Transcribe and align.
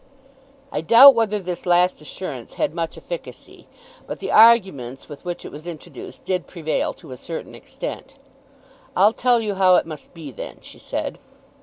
I 0.71 0.81
doubt 0.81 1.13
whether 1.13 1.37
this 1.37 1.67
last 1.67 2.01
assurance 2.01 2.55
had 2.55 2.73
much 2.73 2.97
efficacy. 2.97 3.67
But 4.07 4.17
the 4.17 4.31
arguments 4.31 5.07
with 5.07 5.23
which 5.23 5.45
it 5.45 5.51
was 5.51 5.67
introduced 5.67 6.25
did 6.25 6.47
prevail 6.47 6.91
to 6.95 7.11
a 7.11 7.17
certain 7.17 7.53
extent. 7.53 8.17
"I'll 8.95 9.13
tell 9.13 9.39
you 9.39 9.53
how 9.53 9.75
it 9.75 9.85
must 9.85 10.11
be 10.15 10.31
then," 10.31 10.57
she 10.61 10.79
said. 10.79 11.19